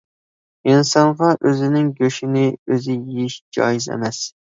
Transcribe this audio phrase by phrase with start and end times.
[0.69, 4.23] ئىنسانغا ئۆزىنىڭ گۆشىنى ئۆزى يېيىش جايىز ئەمەس.